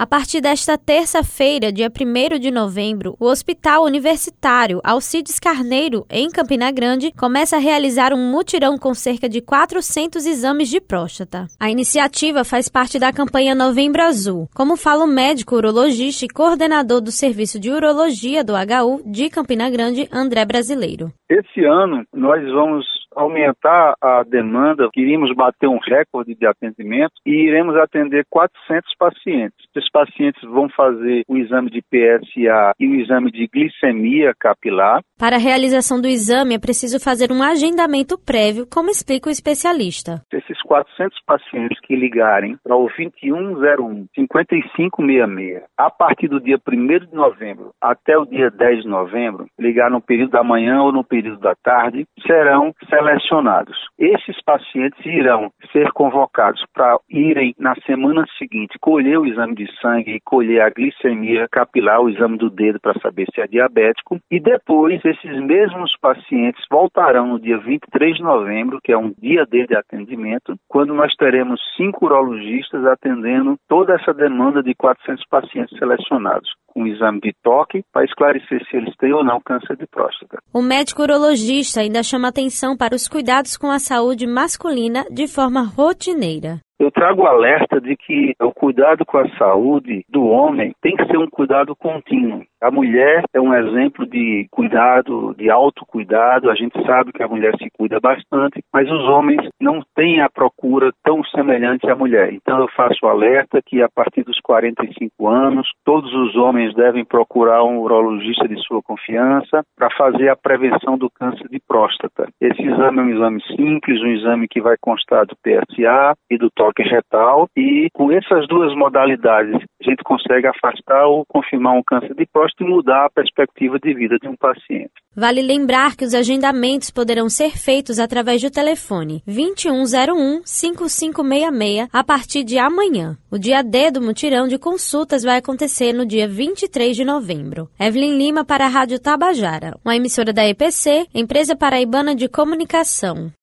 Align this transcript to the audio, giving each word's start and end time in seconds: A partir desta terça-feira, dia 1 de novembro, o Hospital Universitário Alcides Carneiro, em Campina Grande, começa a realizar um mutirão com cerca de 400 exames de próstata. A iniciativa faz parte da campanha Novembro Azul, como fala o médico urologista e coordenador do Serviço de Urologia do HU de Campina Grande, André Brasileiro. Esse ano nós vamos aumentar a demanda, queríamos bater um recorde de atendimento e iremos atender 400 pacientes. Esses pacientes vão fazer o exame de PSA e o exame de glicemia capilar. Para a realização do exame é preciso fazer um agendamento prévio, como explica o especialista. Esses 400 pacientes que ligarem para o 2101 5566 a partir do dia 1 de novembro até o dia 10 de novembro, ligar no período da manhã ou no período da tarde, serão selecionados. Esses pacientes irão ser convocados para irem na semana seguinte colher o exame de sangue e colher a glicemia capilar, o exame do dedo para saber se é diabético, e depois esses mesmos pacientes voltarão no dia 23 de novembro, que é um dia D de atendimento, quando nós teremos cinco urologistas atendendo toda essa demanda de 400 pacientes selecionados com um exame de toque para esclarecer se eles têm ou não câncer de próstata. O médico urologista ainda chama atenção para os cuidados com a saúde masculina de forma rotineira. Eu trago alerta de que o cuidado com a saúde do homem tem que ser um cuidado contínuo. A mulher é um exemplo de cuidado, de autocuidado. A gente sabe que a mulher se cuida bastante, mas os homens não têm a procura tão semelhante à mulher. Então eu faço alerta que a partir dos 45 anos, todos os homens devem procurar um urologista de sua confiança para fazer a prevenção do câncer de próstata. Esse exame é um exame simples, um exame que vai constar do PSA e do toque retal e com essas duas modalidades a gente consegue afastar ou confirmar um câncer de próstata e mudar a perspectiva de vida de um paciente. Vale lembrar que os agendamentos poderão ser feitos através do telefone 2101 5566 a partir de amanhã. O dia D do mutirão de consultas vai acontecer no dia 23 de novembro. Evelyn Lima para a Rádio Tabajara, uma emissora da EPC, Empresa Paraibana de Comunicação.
A 0.00 0.06
partir 0.06 0.40
desta 0.40 0.78
terça-feira, 0.78 1.70
dia 1.70 1.88
1 1.88 2.38
de 2.38 2.50
novembro, 2.50 3.14
o 3.20 3.26
Hospital 3.26 3.84
Universitário 3.84 4.80
Alcides 4.82 5.38
Carneiro, 5.38 6.06
em 6.08 6.30
Campina 6.30 6.72
Grande, 6.72 7.12
começa 7.12 7.56
a 7.56 7.58
realizar 7.58 8.14
um 8.14 8.32
mutirão 8.32 8.78
com 8.78 8.94
cerca 8.94 9.28
de 9.28 9.42
400 9.42 10.24
exames 10.24 10.70
de 10.70 10.80
próstata. 10.80 11.48
A 11.60 11.70
iniciativa 11.70 12.44
faz 12.44 12.66
parte 12.66 12.98
da 12.98 13.12
campanha 13.12 13.54
Novembro 13.54 14.00
Azul, 14.00 14.48
como 14.56 14.74
fala 14.74 15.04
o 15.04 15.06
médico 15.06 15.56
urologista 15.56 16.24
e 16.24 16.28
coordenador 16.28 17.02
do 17.02 17.12
Serviço 17.12 17.60
de 17.60 17.70
Urologia 17.70 18.42
do 18.42 18.54
HU 18.54 19.02
de 19.04 19.28
Campina 19.28 19.68
Grande, 19.68 20.08
André 20.10 20.46
Brasileiro. 20.46 21.12
Esse 21.28 21.62
ano 21.62 22.06
nós 22.10 22.42
vamos 22.50 22.86
aumentar 23.14 23.94
a 24.00 24.22
demanda, 24.22 24.88
queríamos 24.92 25.34
bater 25.34 25.68
um 25.68 25.78
recorde 25.78 26.34
de 26.34 26.46
atendimento 26.46 27.12
e 27.26 27.48
iremos 27.48 27.76
atender 27.76 28.24
400 28.30 28.94
pacientes. 28.98 29.66
Esses 29.74 29.89
pacientes 29.90 30.42
vão 30.42 30.68
fazer 30.68 31.24
o 31.28 31.36
exame 31.36 31.70
de 31.70 31.82
PSA 31.82 32.74
e 32.78 32.86
o 32.86 32.94
exame 32.94 33.30
de 33.30 33.46
glicemia 33.46 34.32
capilar. 34.38 35.02
Para 35.18 35.36
a 35.36 35.38
realização 35.38 36.00
do 36.00 36.08
exame 36.08 36.54
é 36.54 36.58
preciso 36.58 36.98
fazer 37.00 37.32
um 37.32 37.42
agendamento 37.42 38.18
prévio, 38.18 38.66
como 38.66 38.90
explica 38.90 39.28
o 39.28 39.32
especialista. 39.32 40.22
Esses 40.32 40.59
400 40.70 41.18
pacientes 41.26 41.80
que 41.80 41.96
ligarem 41.96 42.56
para 42.62 42.76
o 42.76 42.86
2101 42.86 44.06
5566 44.14 45.64
a 45.76 45.90
partir 45.90 46.28
do 46.28 46.40
dia 46.40 46.60
1 46.64 47.06
de 47.06 47.12
novembro 47.12 47.72
até 47.80 48.16
o 48.16 48.24
dia 48.24 48.52
10 48.52 48.82
de 48.82 48.88
novembro, 48.88 49.46
ligar 49.58 49.90
no 49.90 50.00
período 50.00 50.30
da 50.30 50.44
manhã 50.44 50.80
ou 50.80 50.92
no 50.92 51.02
período 51.02 51.40
da 51.40 51.56
tarde, 51.56 52.06
serão 52.24 52.72
selecionados. 52.88 53.76
Esses 53.98 54.40
pacientes 54.44 55.04
irão 55.04 55.50
ser 55.72 55.90
convocados 55.90 56.64
para 56.72 56.96
irem 57.10 57.52
na 57.58 57.74
semana 57.86 58.24
seguinte 58.38 58.78
colher 58.80 59.18
o 59.18 59.26
exame 59.26 59.56
de 59.56 59.66
sangue 59.80 60.12
e 60.12 60.20
colher 60.20 60.62
a 60.62 60.70
glicemia 60.70 61.48
capilar, 61.50 62.00
o 62.00 62.08
exame 62.08 62.38
do 62.38 62.48
dedo 62.48 62.78
para 62.80 62.98
saber 63.00 63.26
se 63.34 63.40
é 63.40 63.46
diabético, 63.48 64.20
e 64.30 64.38
depois 64.38 65.04
esses 65.04 65.40
mesmos 65.40 65.96
pacientes 66.00 66.64
voltarão 66.70 67.26
no 67.26 67.40
dia 67.40 67.58
23 67.58 68.16
de 68.16 68.22
novembro, 68.22 68.78
que 68.84 68.92
é 68.92 68.96
um 68.96 69.12
dia 69.18 69.44
D 69.46 69.66
de 69.66 69.74
atendimento, 69.74 70.59
quando 70.68 70.94
nós 70.94 71.12
teremos 71.16 71.60
cinco 71.76 72.06
urologistas 72.06 72.84
atendendo 72.86 73.56
toda 73.68 73.94
essa 73.94 74.14
demanda 74.14 74.62
de 74.62 74.74
400 74.74 75.24
pacientes 75.28 75.76
selecionados 75.78 76.48
com 76.66 76.82
um 76.82 76.86
exame 76.86 77.20
de 77.20 77.32
toque 77.42 77.82
para 77.92 78.04
esclarecer 78.04 78.64
se 78.68 78.76
eles 78.76 78.94
têm 78.96 79.12
ou 79.12 79.24
não 79.24 79.40
câncer 79.40 79.76
de 79.76 79.86
próstata. 79.86 80.38
O 80.54 80.62
médico 80.62 81.02
urologista 81.02 81.80
ainda 81.80 82.02
chama 82.02 82.28
atenção 82.28 82.76
para 82.76 82.94
os 82.94 83.08
cuidados 83.08 83.56
com 83.56 83.70
a 83.70 83.78
saúde 83.78 84.26
masculina 84.26 85.04
de 85.10 85.26
forma 85.26 85.62
rotineira. 85.62 86.60
Eu 86.78 86.89
trago 87.00 87.24
alerta 87.26 87.80
de 87.80 87.96
que 87.96 88.34
o 88.38 88.52
cuidado 88.52 89.06
com 89.06 89.16
a 89.16 89.28
saúde 89.38 90.04
do 90.06 90.26
homem 90.26 90.74
tem 90.82 90.94
que 90.94 91.06
ser 91.06 91.16
um 91.16 91.30
cuidado 91.30 91.74
contínuo. 91.74 92.44
A 92.60 92.70
mulher 92.70 93.24
é 93.32 93.40
um 93.40 93.54
exemplo 93.54 94.06
de 94.06 94.46
cuidado, 94.50 95.34
de 95.34 95.48
autocuidado. 95.48 96.50
A 96.50 96.54
gente 96.54 96.78
sabe 96.84 97.10
que 97.10 97.22
a 97.22 97.28
mulher 97.28 97.56
se 97.56 97.70
cuida 97.70 97.98
bastante, 97.98 98.62
mas 98.70 98.86
os 98.90 99.02
homens 99.08 99.48
não 99.58 99.80
têm 99.96 100.20
a 100.20 100.28
procura 100.28 100.92
tão 101.02 101.24
semelhante 101.24 101.88
à 101.88 101.96
mulher. 101.96 102.34
Então 102.34 102.60
eu 102.60 102.68
faço 102.76 103.06
alerta 103.06 103.62
que 103.64 103.82
a 103.82 103.88
partir 103.88 104.22
dos 104.22 104.38
45 104.40 105.26
anos, 105.26 105.66
todos 105.86 106.12
os 106.12 106.36
homens 106.36 106.74
devem 106.74 107.02
procurar 107.02 107.64
um 107.64 107.78
urologista 107.78 108.46
de 108.46 108.60
sua 108.60 108.82
confiança 108.82 109.62
para 109.74 109.88
fazer 109.96 110.28
a 110.28 110.36
prevenção 110.36 110.98
do 110.98 111.08
câncer 111.08 111.48
de 111.48 111.58
próstata. 111.66 112.28
Esse 112.38 112.60
exame 112.60 112.98
é 112.98 113.02
um 113.02 113.10
exame 113.10 113.42
simples, 113.56 114.02
um 114.02 114.08
exame 114.08 114.46
que 114.46 114.60
vai 114.60 114.76
constar 114.78 115.24
do 115.24 115.34
PSA 115.36 116.14
e 116.30 116.36
do 116.36 116.50
toque 116.50 116.89
retal 116.90 117.48
e 117.56 117.88
com 117.92 118.10
essas 118.10 118.46
duas 118.48 118.74
modalidades 118.76 119.54
a 119.54 119.90
gente 119.90 120.02
consegue 120.04 120.46
afastar 120.46 121.06
ou 121.06 121.24
confirmar 121.26 121.74
um 121.74 121.82
câncer 121.82 122.14
de 122.14 122.26
próstata 122.26 122.64
e 122.64 122.68
mudar 122.68 123.06
a 123.06 123.10
perspectiva 123.10 123.78
de 123.78 123.94
vida 123.94 124.18
de 124.20 124.28
um 124.28 124.36
paciente. 124.36 124.92
Vale 125.16 125.42
lembrar 125.42 125.96
que 125.96 126.04
os 126.04 126.14
agendamentos 126.14 126.90
poderão 126.90 127.28
ser 127.28 127.56
feitos 127.56 127.98
através 127.98 128.42
do 128.42 128.50
telefone 128.50 129.22
2101 129.26 130.42
5566 130.44 131.88
a 131.92 132.04
partir 132.04 132.44
de 132.44 132.58
amanhã. 132.58 133.16
O 133.30 133.38
dia 133.38 133.62
D 133.62 133.90
do 133.90 134.00
mutirão 134.00 134.46
de 134.46 134.58
consultas 134.58 135.22
vai 135.22 135.38
acontecer 135.38 135.92
no 135.92 136.06
dia 136.06 136.28
23 136.28 136.96
de 136.96 137.04
novembro. 137.04 137.68
Evelyn 137.78 138.16
Lima 138.16 138.44
para 138.44 138.66
a 138.66 138.68
Rádio 138.68 139.00
Tabajara, 139.00 139.76
uma 139.84 139.96
emissora 139.96 140.32
da 140.32 140.46
EPC, 140.46 141.06
Empresa 141.14 141.56
Paraibana 141.56 142.14
de 142.14 142.28
Comunicação. 142.28 143.32